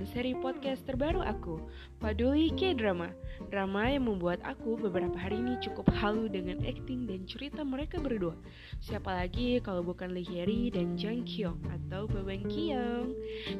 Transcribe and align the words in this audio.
dengan 0.00 0.16
seri 0.16 0.32
podcast 0.32 0.80
terbaru 0.88 1.20
aku, 1.20 1.60
Paduli 2.00 2.48
K-Drama. 2.56 3.12
Drama 3.52 3.84
yang 3.84 4.08
membuat 4.08 4.40
aku 4.48 4.80
beberapa 4.80 5.12
hari 5.12 5.36
ini 5.44 5.60
cukup 5.60 5.92
halu 5.92 6.24
dengan 6.24 6.56
acting 6.64 7.04
dan 7.04 7.28
cerita 7.28 7.60
mereka 7.60 8.00
berdua. 8.00 8.32
Siapa 8.80 9.12
lagi 9.12 9.60
kalau 9.60 9.84
bukan 9.84 10.16
Lee 10.16 10.24
Hyeri 10.24 10.72
dan 10.72 10.96
Jang 10.96 11.28
Kyung 11.28 11.60
atau 11.68 12.08
Babang 12.08 12.48
Kyung? 12.48 13.12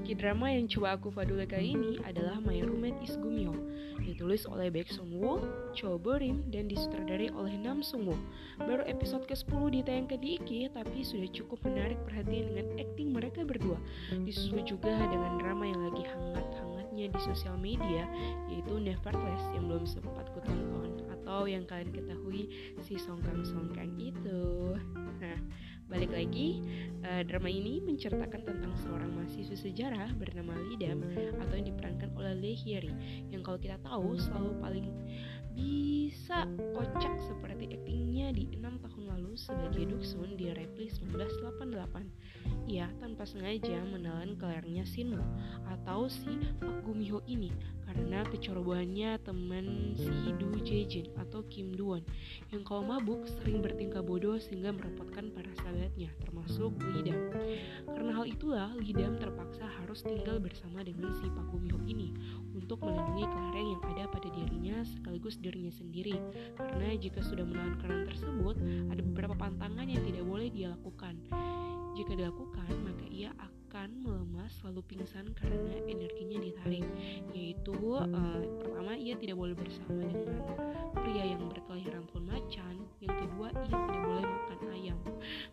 K-Drama 0.09 0.49
yang 0.57 0.65
coba 0.65 0.97
aku 0.97 1.13
Paduli 1.13 1.45
kali 1.45 1.77
ini 1.77 2.01
adalah 2.09 2.41
My 2.41 2.57
Roommate 2.65 3.05
is 3.05 3.21
Gumyo 3.21 3.53
Ditulis 4.01 4.49
oleh 4.49 4.73
Baek 4.73 4.89
Sung 4.89 5.13
Woo, 5.21 5.45
Cho 5.77 6.01
Borim, 6.01 6.41
dan 6.49 6.67
disutradari 6.67 7.29
oleh 7.37 7.57
Nam 7.61 7.85
Sung 7.85 8.09
Woo. 8.09 8.19
Baru 8.57 8.85
episode 8.89 9.29
ke-10 9.29 9.81
ditayangkan 9.81 10.19
di 10.21 10.41
IKI, 10.41 10.73
tapi 10.73 11.05
sudah 11.05 11.29
cukup 11.33 11.61
menarik 11.69 12.01
perhatian 12.09 12.53
dengan 12.53 12.67
acting 12.81 13.13
mereka 13.13 13.45
berdua. 13.45 13.77
Disusul 14.25 14.65
juga 14.65 14.93
dengan 15.09 15.37
drama 15.41 15.65
yang 15.69 15.81
lagi 15.89 16.05
hangat-hangatnya 16.31 17.11
di 17.11 17.21
sosial 17.21 17.59
media 17.59 18.07
yaitu 18.47 18.79
Nevertheless 18.79 19.45
yang 19.53 19.67
belum 19.67 19.85
sempat 19.85 20.31
ku 20.31 20.39
tonton 20.47 21.03
atau 21.21 21.51
yang 21.51 21.67
kalian 21.67 21.91
ketahui 21.91 22.51
si 22.83 22.95
Songkang 22.99 23.43
Songkang 23.43 23.95
itu. 23.99 24.75
Nah, 25.21 25.39
balik 25.91 26.15
lagi, 26.15 26.63
uh, 27.03 27.27
drama 27.27 27.51
ini 27.51 27.83
menceritakan 27.83 28.47
tentang 28.47 28.73
seorang 28.79 29.11
mahasiswa 29.11 29.59
sejarah 29.59 30.11
bernama 30.17 30.55
Lidam 30.71 31.03
atau 31.43 31.55
yang 31.59 31.67
diperankan 31.67 32.11
oleh 32.15 32.35
Lee 32.39 32.57
Hyeri 32.57 32.95
yang 33.35 33.43
kalau 33.43 33.59
kita 33.59 33.77
tahu 33.83 34.15
selalu 34.17 34.51
paling 34.63 34.87
bisa 35.55 36.47
kocak 36.77 37.15
seperti 37.23 37.75
aktingnya 37.75 38.31
di 38.35 38.45
enam 38.55 38.79
tahun 38.79 39.17
lalu 39.17 39.35
sebagai 39.35 39.87
Duksun 39.91 40.39
di 40.39 40.51
Repli 40.51 40.87
1988. 40.89 42.71
Ia 42.71 42.87
tanpa 43.03 43.27
sengaja 43.27 43.83
menelan 43.83 44.39
kelernya 44.39 44.87
Sinmo 44.87 45.23
atau 45.67 46.07
si 46.07 46.39
Pak 46.63 46.87
Gumiho 46.87 47.23
ini 47.27 47.51
karena 47.91 48.23
kecerobohannya 48.31 49.19
teman 49.27 49.99
si 49.99 50.31
Du 50.39 50.55
Jejin 50.63 51.11
atau 51.19 51.43
Kim 51.51 51.75
Duan 51.75 52.07
yang 52.55 52.63
kalau 52.63 52.87
mabuk 52.87 53.27
sering 53.27 53.59
bertingkah 53.59 53.99
bodoh 53.99 54.39
sehingga 54.39 54.71
merepotkan 54.71 55.35
para 55.35 55.51
sahabatnya 55.59 56.15
termasuk 56.23 56.71
Lidam. 56.95 57.19
Karena 57.91 58.11
hal 58.15 58.31
itulah 58.31 58.71
Lidam 58.79 59.19
terpaksa 59.19 59.67
harus 59.83 60.07
tinggal 60.07 60.39
bersama 60.39 60.87
dengan 60.87 61.11
si 61.19 61.27
Pak 61.27 61.51
Gumiho 61.51 61.83
ini 61.91 62.15
untuk 62.55 62.87
melindungi 62.87 63.27
kelereng 63.27 63.69
yang 63.75 63.83
ada 63.91 64.05
pada 64.07 64.29
dirinya 64.31 64.77
sekaligus 64.87 65.35
dirinya 65.43 65.75
sendiri 65.75 66.15
karena 66.55 66.95
jika 66.95 67.19
sudah 67.27 67.43
menahan 67.43 67.75
kelereng 67.83 68.07
tersebut 68.07 68.57
ada 68.95 69.03
beberapa 69.03 69.35
pantangan 69.35 69.91
yang 69.91 70.03
tidak 70.07 70.23
boleh 70.23 70.47
dia 70.55 70.71
lakukan. 70.71 71.19
Jika 71.99 72.15
dilakukan, 72.15 72.71
maka 72.87 73.05
ia 73.11 73.35
akan 73.35 73.60
melemah 74.03 74.51
selalu 74.59 74.83
pingsan 74.91 75.31
karena 75.39 75.79
energinya 75.87 76.43
ditarik. 76.43 76.87
Yaitu 77.31 77.71
uh, 77.79 78.43
pertama 78.59 78.99
ia 78.99 79.15
tidak 79.15 79.39
boleh 79.39 79.55
bersama 79.55 80.11
dengan 80.11 80.43
pria 80.99 81.25
yang 81.31 81.47
berkelahiran 81.47 82.03
tahun 82.11 82.25
macan. 82.27 82.75
Yang 82.99 83.15
kedua 83.27 83.49
ia 83.55 83.77
tidak 83.79 84.03
boleh 84.03 84.27
makan 84.27 84.59
ayam. 84.75 84.99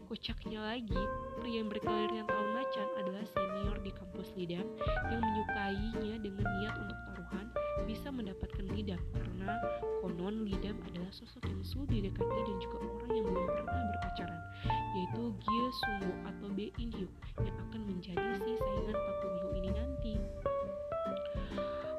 Kocaknya 0.10 0.60
lagi, 0.60 1.02
pria 1.38 1.62
yang 1.62 1.70
berkelahiran 1.70 2.26
tahun 2.26 2.50
macan 2.58 2.88
adalah 2.98 3.24
senior 3.30 3.78
di 3.86 3.92
kampus 3.94 4.28
Lidam 4.34 4.68
yang 5.14 5.22
menyukainya 5.22 6.14
dengan 6.20 6.46
niat 6.58 6.76
untuk 6.82 7.00
taruhan 7.14 7.47
bisa 7.88 8.12
mendapatkan 8.12 8.68
Lidam 8.76 9.00
karena 9.16 9.56
konon 10.04 10.44
Lidam 10.44 10.76
adalah 10.92 11.08
sosok 11.16 11.48
yang 11.48 11.64
sulit 11.64 11.88
didekati 11.88 12.40
dan 12.44 12.58
juga 12.60 12.78
orang 12.84 13.12
yang 13.16 13.26
belum 13.32 13.48
pernah 13.48 13.84
berpacaran 13.96 14.42
yaitu 14.68 15.22
Gye 15.48 15.68
Sungwoo 15.72 16.16
atau 16.28 16.48
Bae 16.52 16.68
In 16.84 16.90
Hyuk 16.92 17.12
yang 17.40 17.56
akan 17.70 17.82
menjadi 17.88 18.28
si 18.44 18.52
saingan 18.60 18.98
Pak 18.98 19.16
Gum 19.24 19.54
ini 19.56 19.70
nanti. 19.72 20.14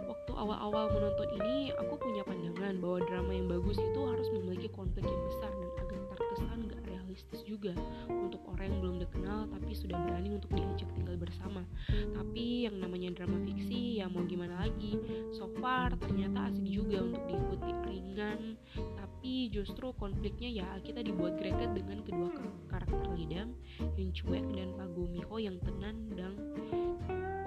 Waktu 0.08 0.32
awal-awal 0.34 0.92
menonton 0.92 1.28
ini, 1.40 1.70
aku 1.76 1.94
punya 2.00 2.22
pandangan 2.26 2.80
bahwa 2.80 2.98
drama 3.06 3.32
yang 3.32 3.46
bagus 3.48 3.78
itu 3.78 4.00
harus 4.02 4.28
memiliki 4.34 4.68
konflik 4.72 5.04
yang 5.06 5.22
besar 5.30 5.52
dan 5.52 5.67
realistis 7.18 7.42
juga 7.42 7.74
untuk 8.06 8.38
orang 8.54 8.70
yang 8.70 8.78
belum 8.78 8.96
dikenal 9.02 9.50
tapi 9.50 9.74
sudah 9.74 9.98
berani 10.06 10.38
untuk 10.38 10.54
diajak 10.54 10.86
tinggal 10.94 11.18
bersama. 11.18 11.66
Tapi 11.90 12.70
yang 12.70 12.78
namanya 12.78 13.10
drama 13.10 13.42
fiksi 13.42 13.98
ya 13.98 14.06
mau 14.06 14.22
gimana 14.22 14.62
lagi. 14.62 14.94
So 15.34 15.50
far 15.58 15.98
ternyata 15.98 16.46
asik 16.46 16.62
juga 16.70 17.02
untuk 17.02 17.26
diikuti 17.26 17.70
ringan 17.90 18.54
tapi 18.94 19.50
justru 19.50 19.90
konfliknya 19.98 20.62
ya 20.62 20.68
kita 20.86 21.02
dibuat 21.02 21.42
greget 21.42 21.74
dengan 21.74 22.06
kedua 22.06 22.30
karakter 22.70 23.10
Lidam 23.18 23.50
yang 23.98 24.10
cuek 24.14 24.46
dan 24.54 24.78
Pak 24.78 24.88
Gumiho 24.94 25.36
yang 25.42 25.58
tenang 25.58 25.98
dan 26.14 26.38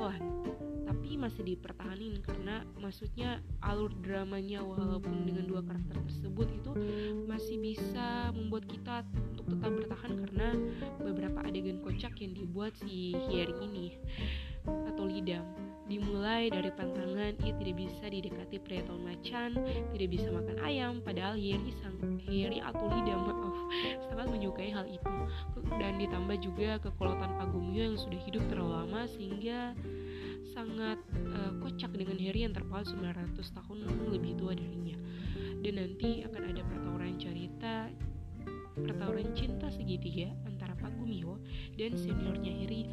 wah 0.02 0.18
tapi 0.90 1.14
masih 1.14 1.46
dipertahanin 1.46 2.20
karena 2.26 2.66
maksudnya 2.82 3.38
alur 3.62 3.94
dramanya 4.02 4.66
walaupun 4.66 5.30
dengan 5.30 5.46
dua 5.46 5.62
karakter 5.62 6.02
tersebut 6.10 6.50
itu 6.50 6.72
masih 7.30 7.62
bisa 7.62 8.34
membuat 8.34 8.66
kita 8.66 9.06
untuk 9.38 9.46
tetap 9.56 9.72
bertahan 9.78 10.14
karena 10.26 10.50
beberapa 10.98 11.40
adegan 11.46 11.80
kocak 11.86 12.18
yang 12.18 12.34
dibuat 12.34 12.74
si 12.82 13.14
Hyeri 13.30 13.56
ini 13.62 13.88
atau 14.66 15.06
Lidam 15.06 15.46
Dimulai 15.92 16.48
dari 16.48 16.72
pantangan, 16.72 17.36
ia 17.44 17.52
tidak 17.52 17.76
bisa 17.76 18.08
didekati 18.08 18.64
pria 18.64 18.80
macan, 18.88 19.60
tidak 19.92 20.08
bisa 20.08 20.32
makan 20.32 20.56
ayam, 20.64 21.04
padahal 21.04 21.36
Yeri 21.36 21.76
sang 21.84 22.00
Yeri 22.32 22.64
atau 22.64 22.88
Lida 22.88 23.12
maaf 23.20 23.56
sangat 24.08 24.21
hal 24.82 24.90
itu. 24.90 25.16
Dan 25.78 26.02
ditambah 26.02 26.38
juga 26.42 26.82
kekolotan 26.82 27.38
Pagumio 27.38 27.94
yang 27.94 28.00
sudah 28.02 28.20
hidup 28.26 28.44
terlalu 28.50 28.74
lama 28.74 29.02
sehingga 29.06 29.78
sangat 30.52 30.98
uh, 31.32 31.54
kocak 31.62 31.94
dengan 31.94 32.18
Harry 32.18 32.44
yang 32.44 32.52
terpaut 32.58 32.90
900 32.90 33.38
tahun 33.38 33.78
lebih 34.10 34.42
tua 34.42 34.58
darinya. 34.58 34.98
Dan 35.62 35.78
nanti 35.78 36.26
akan 36.26 36.44
ada 36.50 36.62
pertauran 36.66 37.16
cerita 37.22 37.88
pertauran 38.72 39.36
cinta 39.36 39.68
segitiga 39.68 40.32
antara 40.48 40.74
Pak 40.80 40.96
Gumio 40.96 41.38
dan 41.76 41.92
seniornya 41.94 42.56
Harry 42.64 42.88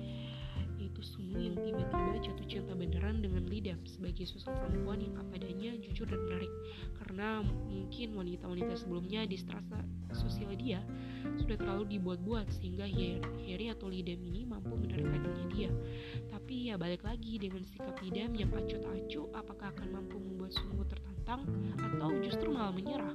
Sumu 1.00 1.38
yang 1.38 1.56
tiba-tiba 1.59 2.19
jatuh 2.19 2.47
cinta 2.50 2.75
beneran 2.75 3.22
dengan 3.22 3.47
Lidam 3.47 3.78
sebagai 3.86 4.26
sosok 4.26 4.50
perempuan 4.50 4.98
yang 4.98 5.14
apa 5.19 5.38
adanya, 5.38 5.75
jujur 5.78 6.06
dan 6.10 6.20
menarik. 6.26 6.53
Karena 6.98 7.42
mungkin 7.44 8.19
wanita-wanita 8.19 8.75
sebelumnya 8.75 9.22
di 9.25 9.37
strata 9.38 9.81
sosial 10.10 10.54
dia 10.58 10.82
sudah 11.38 11.54
terlalu 11.58 11.98
dibuat-buat 11.98 12.50
sehingga 12.58 12.87
Harry 13.47 13.70
atau 13.70 13.87
Lidam 13.87 14.19
ini 14.26 14.42
mampu 14.42 14.75
menarik 14.75 15.06
hatinya 15.06 15.47
dia. 15.54 15.70
Tapi 16.31 16.72
ya 16.72 16.75
balik 16.75 17.06
lagi 17.06 17.38
dengan 17.38 17.62
sikap 17.62 17.94
Lidam 18.03 18.34
yang 18.34 18.50
acuh-acuh 18.50 19.26
apakah 19.34 19.70
akan 19.75 19.88
mampu 19.94 20.19
membuat 20.19 20.50
Sumu 20.54 20.82
tertantang 20.84 21.47
atau 21.78 22.10
justru 22.25 22.50
malah 22.50 22.75
menyerah 22.75 23.14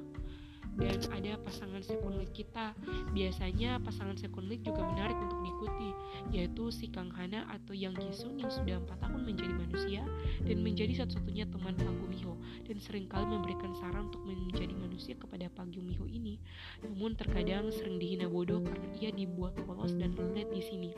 dan 0.74 0.98
ada 1.14 1.38
pasangan 1.42 1.82
second 1.82 2.18
lead 2.18 2.30
kita. 2.34 2.74
Biasanya 3.14 3.78
pasangan 3.82 4.18
second 4.18 4.50
lead 4.50 4.66
juga 4.66 4.82
menarik 4.82 5.14
untuk 5.22 5.38
diikuti, 5.46 5.90
yaitu 6.34 6.64
si 6.74 6.90
Kang 6.90 7.10
Hana 7.14 7.46
atau 7.50 7.72
Yang 7.74 8.10
Gisun 8.10 8.42
yang 8.42 8.50
sudah 8.50 8.82
empat 8.82 8.98
tahun 8.98 9.22
menjadi 9.22 9.54
manusia 9.54 10.02
dan 10.42 10.56
menjadi 10.60 10.92
satu-satunya 11.04 11.46
teman 11.50 11.74
Pak 11.78 11.94
Gumiho 11.94 12.34
dan 12.66 12.76
sering 12.82 13.06
kali 13.06 13.26
memberikan 13.28 13.70
saran 13.78 14.10
untuk 14.10 14.22
menjadi 14.26 14.74
manusia 14.74 15.14
kepada 15.14 15.46
Pak 15.52 15.70
Gumiho 15.70 16.06
ini. 16.10 16.42
Namun 16.82 17.14
terkadang 17.14 17.70
sering 17.70 18.02
dihina 18.02 18.26
bodoh 18.26 18.62
karena 18.62 18.88
ia 18.98 19.10
dibuat 19.14 19.54
polos 19.62 19.94
dan 19.94 20.18
lelet 20.18 20.50
di 20.50 20.62
sini. 20.62 20.90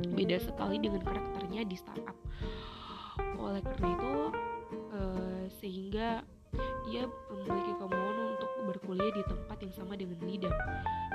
Beda 0.00 0.40
sekali 0.40 0.80
dengan 0.80 1.04
karakternya 1.04 1.64
di 1.68 1.76
startup. 1.76 2.16
Oleh 3.36 3.60
karena 3.60 3.88
itu, 3.92 4.14
uh, 4.96 5.44
sehingga 5.60 6.24
ia 6.90 7.06
memiliki 7.30 7.72
kemauan 7.78 8.29
berkuliah 8.64 9.12
di 9.12 9.22
tempat 9.26 9.58
yang 9.62 9.74
sama 9.74 9.94
dengan 9.96 10.18
Lidam 10.24 10.54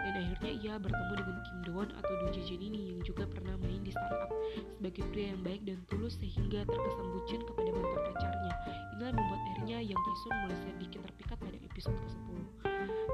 dan 0.05 0.13
akhirnya 0.21 0.51
ia 0.61 0.73
bertemu 0.77 1.13
dengan 1.17 1.37
Kim 1.41 1.59
Doan 1.65 1.89
atau 1.97 2.13
Do 2.21 2.29
Jin 2.33 2.61
ini 2.61 2.79
yang 2.93 2.99
juga 3.01 3.25
pernah 3.25 3.57
main 3.57 3.81
di 3.81 3.89
startup 3.89 4.29
sebagai 4.77 5.03
pria 5.09 5.33
yang 5.33 5.41
baik 5.41 5.61
dan 5.65 5.81
tulus 5.89 6.17
sehingga 6.21 6.61
terkesan 6.69 7.07
bucin 7.13 7.41
kepada 7.41 7.69
mantan 7.73 8.01
pacarnya. 8.13 8.53
Inilah 8.95 9.13
membuat 9.17 9.41
akhirnya 9.49 9.77
Yang 9.81 10.01
Kisun 10.05 10.33
mulai 10.45 10.57
sedikit 10.61 10.99
terpikat 11.09 11.37
pada 11.41 11.57
episode 11.57 11.97
ke-10 11.97 12.39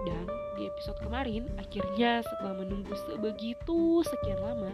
dan 0.02 0.26
di 0.58 0.64
episode 0.66 1.00
kemarin 1.06 1.44
akhirnya 1.62 2.26
setelah 2.26 2.54
menunggu 2.58 2.94
sebegitu 3.06 4.02
sekian 4.02 4.40
lama 4.42 4.74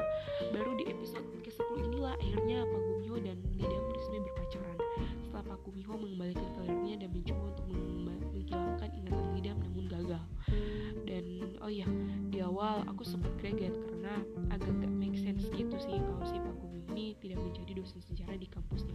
baru 0.56 0.72
di 0.80 0.88
episode 0.88 1.28
ke-10 1.44 1.84
inilah 1.84 2.16
akhirnya 2.16 2.64
Pak 2.64 2.82
Gumyo 2.82 3.16
dan 3.24 3.38
Lidam 3.56 3.84
resmi 3.92 4.18
berpacaran. 4.24 4.78
Setelah 5.28 5.44
Pak 5.54 5.60
Gumiho 5.68 5.94
mengembalikan 6.00 6.47
aku 12.88 13.04
sempat 13.04 13.32
greget 13.38 13.76
karena 13.76 14.24
agak 14.50 14.72
gak 14.80 14.94
make 14.96 15.20
sense 15.20 15.44
gitu 15.52 15.76
sih 15.76 16.00
kalau 16.00 16.24
si 16.24 16.40
Pak 16.40 16.56
Gumiho 16.64 16.88
ini 16.96 17.14
tidak 17.20 17.44
menjadi 17.44 17.72
dosen 17.76 18.00
sejarah 18.00 18.40
di 18.40 18.48
kampusnya 18.48 18.87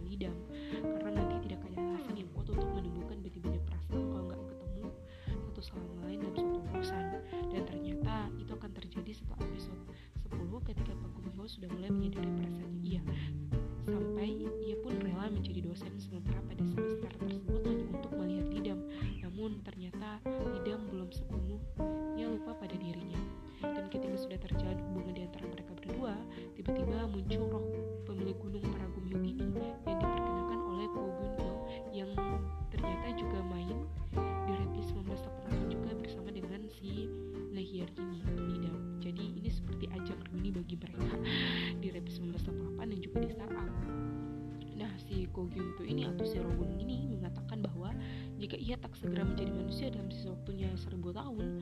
Ko 45.33 45.49
Gyunto 45.49 45.81
ini 45.81 46.05
atau 46.05 46.29
si 46.29 46.37
Rogun 46.37 46.77
ini 46.77 47.09
mengatakan 47.09 47.65
bahwa 47.65 47.89
jika 48.37 48.53
ia 48.53 48.77
tak 48.77 48.93
segera 48.93 49.25
menjadi 49.25 49.49
manusia 49.49 49.89
dalam 49.89 50.13
sisa 50.13 50.29
waktunya 50.29 50.69
seribu 50.77 51.09
tahun, 51.09 51.57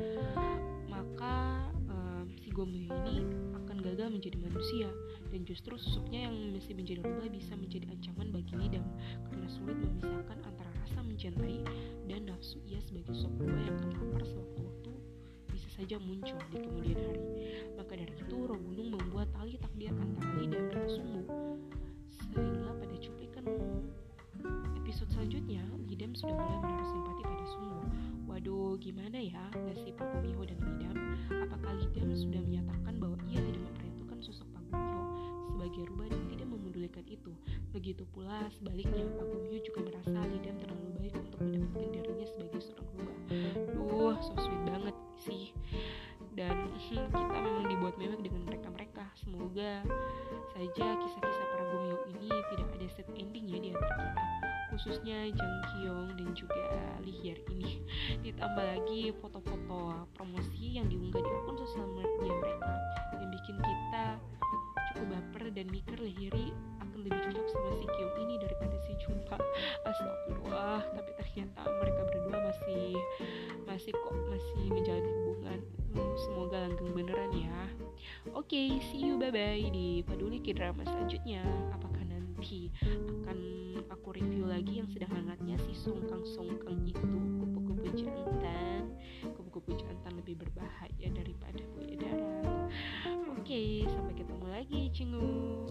maka 0.92 1.72
um, 1.88 2.28
si 2.44 2.52
Gomyo 2.52 2.92
ini 3.08 3.24
akan 3.56 3.80
gagal 3.80 4.12
menjadi 4.12 4.38
manusia 4.44 4.92
dan 5.32 5.48
justru 5.48 5.80
sosoknya 5.80 6.28
yang 6.28 6.36
masih 6.52 6.76
menjadi 6.76 7.00
rubah 7.00 7.32
bisa 7.32 7.56
menjadi 7.56 7.88
ancaman 7.96 8.28
bagi 8.36 8.54
Lidam 8.60 8.84
karena 9.32 9.48
sulit 9.48 9.80
memisahkan 9.80 10.38
antara 10.44 10.72
rasa 10.84 11.00
mencintai 11.08 11.64
dan 12.12 12.28
nafsu 12.28 12.60
ia 12.68 12.84
sebagai 12.84 13.16
sosok 13.16 13.40
rubah 13.40 13.62
yang 13.72 13.76
akan 13.80 13.90
lapar 13.96 14.24
sewaktu-waktu 14.28 14.92
bisa 15.52 15.68
saja 15.80 15.96
muncul 16.00 16.40
di 16.52 16.58
kemudian 16.64 17.00
hari. 17.00 17.24
Maka 17.76 17.94
dari 18.00 18.16
itu, 18.16 18.38
Roh 18.48 18.58
membuat 18.58 19.28
begitu 37.81 38.06
pula 38.13 38.45
sebaliknya 38.54 39.10
Pak 39.18 39.25
Gumiho 39.25 39.57
juga 39.66 39.89
merasa 39.89 40.13
Lidam 40.30 40.54
terlalu 40.62 40.88
baik 41.01 41.18
untuk 41.18 41.42
mendapatkan 41.42 41.89
dirinya 41.89 42.28
sebagai 42.30 42.62
seorang 42.62 42.88
rubah 42.94 43.18
duh 43.74 44.16
so 44.22 44.33
sweet 44.38 44.62
banget 44.69 44.95
sih. 45.18 45.50
Dan 46.38 46.69
kita 46.78 47.10
memang 47.42 47.66
dibuat 47.74 47.98
mewek 47.98 48.22
dengan 48.22 48.45
mereka-mereka. 48.45 49.10
Semoga 49.18 49.81
saja 50.54 50.86
kisah-kisah 50.94 51.45
para 51.57 51.63
Gumyo 51.74 51.98
ini 52.13 52.30
tidak 52.54 52.69
ada 52.69 52.88
set 52.94 53.10
ending 53.18 53.50
ya 53.50 53.57
di 53.57 53.69
antara 53.74 53.98
kita. 53.98 54.25
Khususnya 54.69 55.18
Jang 55.34 55.56
Kyung 55.74 56.10
dan 56.22 56.30
juga 56.38 56.63
Lee 57.01 57.18
Hyar 57.18 57.42
ini. 57.50 57.81
Ditambah 58.30 58.66
lagi 58.77 59.10
foto-foto 59.18 60.06
promosi 60.13 60.77
yang 60.77 60.86
diunggah 60.86 61.18
di 61.18 61.31
akun 61.34 61.57
sosial 61.57 61.89
media 61.98 62.30
mereka. 62.30 62.74
Yang 63.18 63.30
bikin 63.42 63.57
kita 63.57 64.06
cukup 64.94 65.07
baper 65.18 65.44
dan 65.50 65.66
mikir 65.74 65.98
Lee 65.98 66.54
lebih 67.01 67.18
cocok 67.18 67.48
sama 67.50 67.69
si 67.81 67.86
Kyung 67.98 68.15
ini 68.21 68.36
daripada 68.38 68.75
si 68.86 68.94
Jumpa 69.01 69.38
astagfirullah 69.89 70.86
tapi 70.94 71.12
ternyata 71.18 71.62
mereka 71.81 72.01
berdua 72.06 72.38
masih 72.45 72.94
masih 73.65 73.92
kok 73.98 74.13
masih 74.30 74.63
menjalin 74.69 75.06
hubungan. 75.09 75.59
Hmm, 75.98 76.13
semoga 76.21 76.57
langgeng 76.62 76.94
beneran 76.94 77.31
ya. 77.33 77.59
Oke 78.38 78.53
okay, 78.53 78.68
see 78.94 79.01
you 79.01 79.18
bye 79.18 79.33
bye 79.33 79.65
di 79.74 80.06
peduli 80.06 80.38
drama 80.53 80.86
selanjutnya. 80.86 81.42
Apakah 81.74 82.06
nanti 82.06 82.69
akan 83.25 83.39
aku 83.89 84.13
review 84.13 84.45
lagi 84.45 84.83
yang 84.83 84.89
sedang 84.94 85.09
hangatnya 85.09 85.57
si 85.65 85.74
songkang 85.74 86.21
songkang 86.21 86.86
itu? 86.86 87.01
Kupu-kupu 87.42 87.89
jantan. 87.98 88.94
Kupu-kupu 89.33 89.74
jantan 89.81 90.13
lebih 90.21 90.38
berbahaya 90.38 91.07
daripada 91.09 91.59
buaya 91.74 91.95
darat. 91.98 92.69
Oke 93.33 93.57
okay, 93.57 93.69
sampai 93.89 94.13
ketemu 94.13 94.45
lagi 94.53 94.81
cingu 94.94 95.65